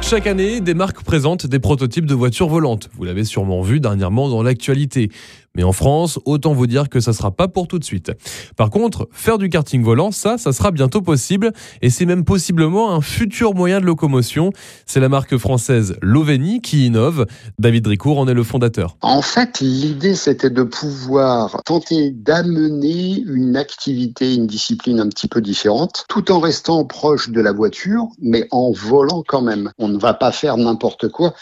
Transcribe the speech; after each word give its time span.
Chaque 0.00 0.26
année, 0.26 0.62
des 0.62 0.72
marques 0.72 1.02
présentent 1.02 1.46
des 1.46 1.58
prototypes 1.58 2.06
de 2.06 2.14
voitures 2.14 2.48
volantes. 2.48 2.88
Vous 2.96 3.04
l'avez 3.04 3.24
sûrement 3.24 3.60
vu 3.60 3.80
dernièrement 3.80 4.30
dans 4.30 4.42
l'actualité. 4.42 5.10
Mais 5.58 5.64
en 5.64 5.72
France, 5.72 6.20
autant 6.24 6.54
vous 6.54 6.68
dire 6.68 6.88
que 6.88 7.00
ça 7.00 7.12
sera 7.12 7.32
pas 7.32 7.48
pour 7.48 7.66
tout 7.66 7.80
de 7.80 7.84
suite. 7.84 8.12
Par 8.56 8.70
contre, 8.70 9.08
faire 9.10 9.38
du 9.38 9.48
karting 9.48 9.82
volant, 9.82 10.12
ça, 10.12 10.38
ça 10.38 10.52
sera 10.52 10.70
bientôt 10.70 11.02
possible. 11.02 11.52
Et 11.82 11.90
c'est 11.90 12.06
même 12.06 12.24
possiblement 12.24 12.92
un 12.92 13.00
futur 13.00 13.54
moyen 13.54 13.80
de 13.80 13.84
locomotion. 13.84 14.52
C'est 14.86 15.00
la 15.00 15.08
marque 15.08 15.36
française 15.36 15.96
Loveni 16.00 16.60
qui 16.60 16.86
innove. 16.86 17.26
David 17.58 17.88
Ricourt 17.88 18.20
en 18.20 18.28
est 18.28 18.34
le 18.34 18.44
fondateur. 18.44 18.96
En 19.00 19.20
fait, 19.20 19.58
l'idée, 19.58 20.14
c'était 20.14 20.48
de 20.48 20.62
pouvoir 20.62 21.60
tenter 21.64 22.12
d'amener 22.12 23.20
une 23.26 23.56
activité, 23.56 24.36
une 24.36 24.46
discipline 24.46 25.00
un 25.00 25.08
petit 25.08 25.26
peu 25.26 25.40
différente, 25.40 26.04
tout 26.08 26.30
en 26.30 26.38
restant 26.38 26.84
proche 26.84 27.30
de 27.30 27.40
la 27.40 27.50
voiture, 27.50 28.06
mais 28.22 28.46
en 28.52 28.70
volant 28.70 29.24
quand 29.26 29.42
même. 29.42 29.72
On 29.78 29.88
ne 29.88 29.98
va 29.98 30.14
pas 30.14 30.30
faire 30.30 30.56
n'importe 30.56 31.08
quoi. 31.08 31.34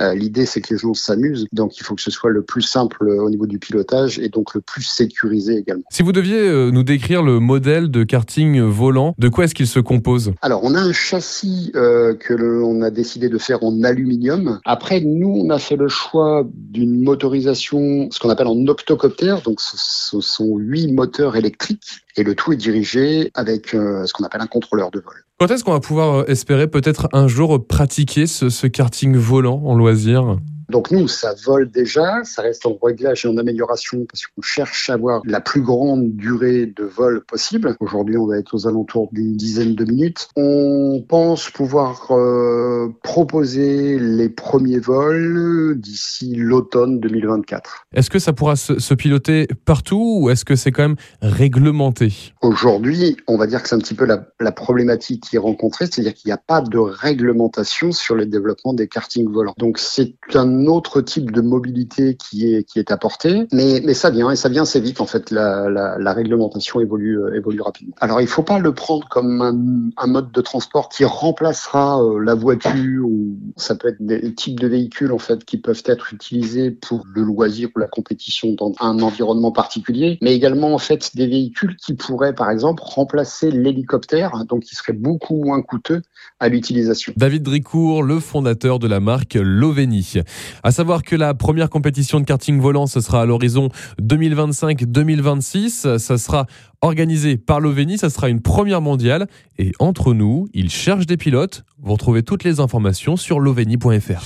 Euh, 0.00 0.14
l'idée, 0.14 0.46
c'est 0.46 0.62
que 0.62 0.72
les 0.72 0.80
gens 0.80 0.94
s'amusent. 0.94 1.46
Donc, 1.52 1.76
il 1.76 1.82
faut 1.82 1.94
que 1.94 2.00
ce 2.00 2.10
soit 2.10 2.30
le 2.30 2.40
plus 2.40 2.62
simple 2.62 3.06
au 3.06 3.28
niveau 3.28 3.46
du 3.46 3.57
pilotage 3.58 4.18
et 4.18 4.28
donc 4.28 4.54
le 4.54 4.60
plus 4.60 4.82
sécurisé 4.82 5.56
également. 5.56 5.84
Si 5.90 6.02
vous 6.02 6.12
deviez 6.12 6.38
euh, 6.38 6.70
nous 6.70 6.82
décrire 6.82 7.22
le 7.22 7.40
modèle 7.40 7.90
de 7.90 8.04
karting 8.04 8.60
volant, 8.60 9.14
de 9.18 9.28
quoi 9.28 9.44
est-ce 9.44 9.54
qu'il 9.54 9.66
se 9.66 9.80
compose? 9.80 10.32
Alors, 10.42 10.64
on 10.64 10.74
a 10.74 10.80
un 10.80 10.92
châssis 10.92 11.72
euh, 11.74 12.14
que 12.14 12.34
l'on 12.34 12.82
a 12.82 12.90
décidé 12.90 13.28
de 13.28 13.38
faire 13.38 13.62
en 13.62 13.82
aluminium. 13.82 14.60
Après, 14.64 15.00
nous, 15.00 15.42
on 15.44 15.50
a 15.50 15.58
fait 15.58 15.76
le 15.76 15.88
choix 15.88 16.46
d'une 16.54 17.02
motorisation, 17.02 18.08
ce 18.10 18.18
qu'on 18.18 18.30
appelle 18.30 18.46
en 18.46 18.66
octocoptère. 18.66 19.42
Donc, 19.42 19.60
ce 19.60 20.20
sont 20.20 20.56
huit 20.56 20.92
moteurs 20.92 21.36
électriques 21.36 22.02
et 22.16 22.22
le 22.22 22.34
tout 22.34 22.52
est 22.52 22.56
dirigé 22.56 23.30
avec 23.34 23.74
euh, 23.74 24.04
ce 24.06 24.12
qu'on 24.12 24.24
appelle 24.24 24.40
un 24.40 24.46
contrôleur 24.46 24.90
de 24.90 25.00
vol. 25.00 25.14
Quand 25.38 25.50
est-ce 25.50 25.62
qu'on 25.62 25.72
va 25.72 25.80
pouvoir 25.80 26.28
espérer 26.28 26.66
peut-être 26.66 27.08
un 27.12 27.28
jour 27.28 27.64
pratiquer 27.64 28.26
ce, 28.26 28.50
ce 28.50 28.66
karting 28.66 29.16
volant 29.16 29.62
en 29.64 29.74
loisir? 29.74 30.38
Donc 30.68 30.90
nous, 30.90 31.08
ça 31.08 31.34
vole 31.44 31.70
déjà, 31.70 32.22
ça 32.24 32.42
reste 32.42 32.66
en 32.66 32.76
réglage 32.82 33.24
et 33.24 33.28
en 33.28 33.38
amélioration 33.38 34.04
parce 34.10 34.26
qu'on 34.26 34.42
cherche 34.42 34.90
à 34.90 34.94
avoir 34.94 35.22
la 35.24 35.40
plus 35.40 35.62
grande 35.62 36.14
durée 36.16 36.66
de 36.66 36.84
vol 36.84 37.24
possible. 37.24 37.74
Aujourd'hui, 37.80 38.18
on 38.18 38.26
va 38.26 38.38
être 38.38 38.54
aux 38.54 38.66
alentours 38.66 39.08
d'une 39.12 39.34
dizaine 39.34 39.74
de 39.74 39.84
minutes. 39.86 40.28
On 40.36 41.02
pense 41.08 41.50
pouvoir 41.50 42.08
euh, 42.10 42.88
proposer 43.02 43.98
les 43.98 44.28
premiers 44.28 44.78
vols 44.78 45.76
d'ici 45.78 46.34
l'automne 46.34 47.00
2024. 47.00 47.86
Est-ce 47.94 48.10
que 48.10 48.18
ça 48.18 48.34
pourra 48.34 48.56
se, 48.56 48.78
se 48.78 48.92
piloter 48.92 49.48
partout 49.64 50.20
ou 50.20 50.30
est-ce 50.30 50.44
que 50.44 50.54
c'est 50.54 50.70
quand 50.70 50.82
même 50.82 50.96
réglementé? 51.22 52.12
Aujourd'hui, 52.42 53.16
on 53.26 53.38
va 53.38 53.46
dire 53.46 53.62
que 53.62 53.70
c'est 53.70 53.74
un 53.74 53.80
petit 53.80 53.94
peu 53.94 54.04
la, 54.04 54.26
la 54.38 54.52
problématique 54.52 55.24
qui 55.30 55.36
est 55.36 55.40
rencontrée, 55.40 55.86
c'est-à-dire 55.86 56.12
qu'il 56.12 56.28
n'y 56.28 56.32
a 56.34 56.38
pas 56.46 56.60
de 56.60 56.78
réglementation 56.78 57.90
sur 57.90 58.14
le 58.14 58.26
développement 58.26 58.74
des 58.74 58.86
kartings 58.86 59.32
volants. 59.32 59.54
Donc 59.56 59.78
c'est 59.78 60.14
un 60.34 60.57
autre 60.66 61.00
type 61.00 61.30
de 61.30 61.40
mobilité 61.40 62.16
qui 62.16 62.52
est, 62.52 62.64
qui 62.64 62.78
est 62.78 62.90
apporté, 62.90 63.46
mais, 63.52 63.80
mais 63.84 63.94
ça 63.94 64.10
vient, 64.10 64.30
et 64.30 64.36
ça 64.36 64.48
vient 64.48 64.62
assez 64.62 64.80
vite 64.80 65.00
en 65.00 65.06
fait, 65.06 65.30
la, 65.30 66.12
réglementation 66.12 66.80
évolue, 66.80 67.18
euh, 67.18 67.36
évolue 67.36 67.60
rapidement. 67.60 67.94
Alors 68.00 68.20
il 68.20 68.26
faut 68.26 68.42
pas 68.42 68.58
le 68.58 68.72
prendre 68.72 69.06
comme 69.08 69.42
un, 69.42 70.02
un 70.02 70.06
mode 70.06 70.32
de 70.32 70.40
transport 70.40 70.88
qui 70.88 71.04
remplacera 71.04 72.02
euh, 72.02 72.18
la 72.18 72.34
voiture, 72.34 73.06
ou 73.06 73.36
ça 73.56 73.74
peut 73.74 73.88
être 73.88 74.00
des 74.00 74.34
types 74.34 74.58
de 74.58 74.66
véhicules 74.66 75.12
en 75.12 75.18
fait 75.18 75.44
qui 75.44 75.58
peuvent 75.58 75.82
être 75.84 76.12
utilisés 76.12 76.70
pour 76.70 77.04
le 77.14 77.22
loisir 77.22 77.68
ou 77.76 77.78
la 77.78 77.86
compétition 77.86 78.54
dans 78.54 78.72
un 78.80 79.00
environnement 79.00 79.52
particulier, 79.52 80.18
mais 80.22 80.34
également 80.34 80.74
en 80.74 80.78
fait 80.78 81.14
des 81.14 81.26
véhicules 81.26 81.76
qui 81.76 81.94
pourraient 81.94 82.34
par 82.34 82.50
exemple 82.50 82.82
remplacer 82.84 83.50
l'hélicoptère, 83.50 84.44
donc 84.44 84.62
qui 84.64 84.74
serait 84.74 84.92
beaucoup 84.92 85.36
moins 85.36 85.62
coûteux 85.62 86.02
à 86.40 86.48
l'utilisation. 86.48 87.12
David 87.16 87.42
Dricourt, 87.42 88.02
le 88.02 88.20
fondateur 88.20 88.78
de 88.78 88.86
la 88.86 89.00
marque 89.00 89.34
Loveni. 89.34 90.14
À 90.62 90.70
savoir 90.70 91.02
que 91.02 91.16
la 91.16 91.34
première 91.34 91.70
compétition 91.70 92.20
de 92.20 92.24
karting 92.24 92.60
volant, 92.60 92.86
ce 92.86 93.00
sera 93.00 93.22
à 93.22 93.26
l'horizon 93.26 93.68
2025-2026. 94.02 95.98
Ça 95.98 96.18
sera 96.18 96.46
organisé 96.80 97.36
par 97.36 97.60
l'Oveni, 97.60 97.98
ça 97.98 98.10
sera 98.10 98.28
une 98.28 98.40
première 98.40 98.80
mondiale. 98.80 99.26
Et 99.58 99.72
entre 99.78 100.14
nous, 100.14 100.48
ils 100.54 100.70
cherchent 100.70 101.06
des 101.06 101.16
pilotes. 101.16 101.64
Vous 101.80 101.92
retrouvez 101.92 102.22
toutes 102.22 102.44
les 102.44 102.60
informations 102.60 103.16
sur 103.16 103.40
loveni.fr. 103.40 104.24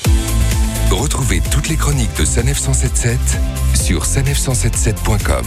Retrouvez 0.90 1.40
toutes 1.50 1.68
les 1.68 1.76
chroniques 1.76 2.16
de 2.18 2.24
Sanef 2.24 2.58
177 2.58 3.18
sur 3.74 4.04
sanef177.com. 4.04 5.44